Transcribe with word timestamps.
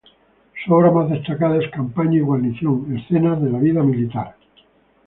Su 0.65 0.73
obra 0.73 0.89
más 0.89 1.11
destacada 1.11 1.63
es 1.63 1.69
"Campaña 1.69 2.17
y 2.17 2.21
guarnición, 2.21 2.91
escenas 2.97 3.39
de 3.39 3.51
la 3.51 3.59
vida 3.59 3.83
militar". 3.83 4.33